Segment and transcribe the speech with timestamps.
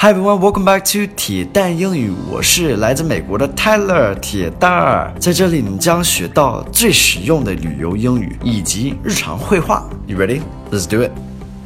[0.00, 2.12] Hi everyone, welcome back to 铁蛋英语。
[2.30, 9.90] 我是来自美国的 Tyler 铁蛋儿，在这里你将学到最实用的旅游英语以及日常会话。
[10.06, 10.42] You ready?
[10.70, 11.10] Let's do it.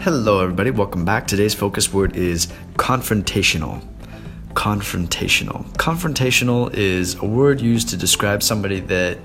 [0.02, 1.26] Hello everybody, welcome back.
[1.26, 2.46] Today's focus word is
[2.78, 3.80] confrontational.
[4.54, 5.66] Confrontational.
[5.76, 9.18] Confrontational is a word used to describe somebody that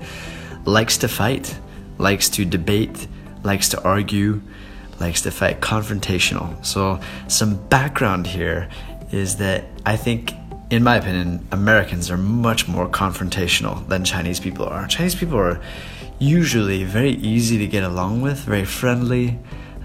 [0.66, 1.58] likes to fight,
[1.96, 3.08] likes to debate,
[3.42, 4.42] likes to argue
[5.00, 6.48] likes to fight confrontational.
[6.60, 6.98] So,
[7.28, 8.68] some background here
[9.11, 10.33] is that I think,
[10.69, 14.87] in my opinion, Americans are much more confrontational than Chinese people are.
[14.87, 15.61] Chinese people are
[16.19, 19.37] usually very easy to get along with, very friendly.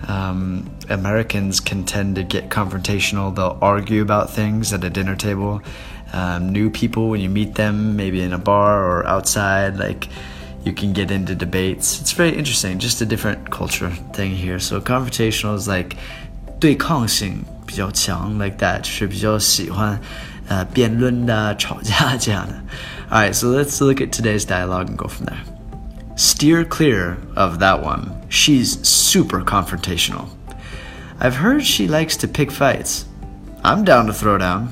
[0.07, 3.35] Um, Americans can tend to get confrontational.
[3.35, 5.61] They'll argue about things at a dinner table.
[6.13, 10.09] Um, new people, when you meet them, maybe in a bar or outside, like
[10.65, 12.01] you can get into debates.
[12.01, 14.59] It's very interesting, just a different culture thing here.
[14.59, 15.97] So confrontational is like
[16.61, 20.01] 对抗性 比较强，like that，就是比较喜欢
[20.49, 22.55] 呃辩论的、吵架这样的。
[23.11, 25.41] Alright, so let's look at today's dialogue and go from there.
[26.17, 28.11] Steer clear of that one.
[28.29, 30.27] She's super confrontational.
[31.21, 33.05] I've heard she likes to pick fights.
[33.63, 34.69] I'm down to throw down.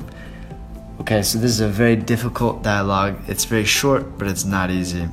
[1.01, 3.17] Okay, so this is a very difficult dialogue.
[3.29, 5.09] It's very short, but it's not easy.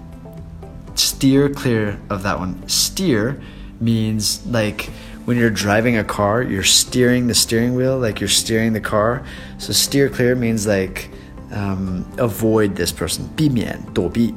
[0.96, 2.68] Steer clear of that one.
[2.68, 3.42] Steer
[3.80, 4.90] means like
[5.28, 9.24] when you're driving a car, you're steering the steering wheel, like you're steering the car.
[9.58, 11.10] So steer clear means like
[11.52, 14.34] um, avoid this person, 避免,躲避.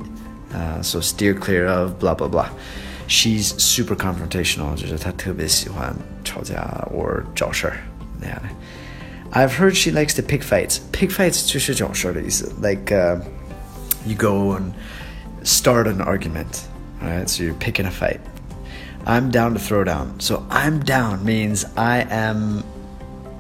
[0.55, 2.48] Uh, so steer clear of blah blah blah.
[3.08, 7.77] She's super confrontational, 就是她特别喜欢吵架 or 找事儿
[8.20, 8.48] 那样的。
[9.32, 10.78] I've heard she likes to pick fights.
[10.92, 12.52] Pick fights 就是找事儿的意思.
[12.62, 13.20] Like uh,
[14.06, 14.72] you go and
[15.44, 16.60] start an argument.
[17.02, 18.20] Alright, so you're picking a fight.
[19.05, 20.19] I'm down to throw down.
[20.19, 22.63] So I'm down means I am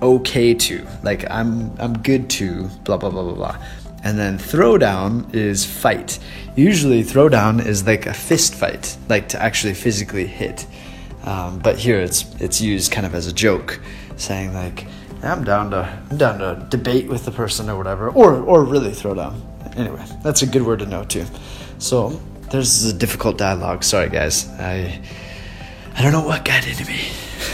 [0.01, 0.85] okay to.
[1.03, 3.65] Like I'm I'm good to blah blah blah blah blah.
[4.03, 6.17] And then throwdown is fight.
[6.55, 10.65] Usually throwdown is like a fist fight, like to actually physically hit.
[11.23, 13.79] Um, but here it's it's used kind of as a joke,
[14.17, 14.87] saying like
[15.21, 18.91] I'm down to I'm down to debate with the person or whatever, or or really
[18.91, 19.41] throw down.
[19.77, 21.25] Anyway, that's a good word to know too.
[21.77, 23.83] So there's a difficult dialogue.
[23.83, 24.99] Sorry guys, I
[25.95, 26.99] I don't know what got into me.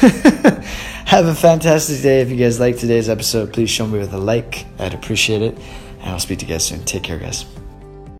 [1.06, 2.22] Have a fantastic day.
[2.22, 4.66] If you guys like today's episode, please show me with a like.
[4.80, 5.58] I'd appreciate it.
[6.02, 6.84] And I'll speak to you guys soon.
[6.84, 7.46] Take care, guys.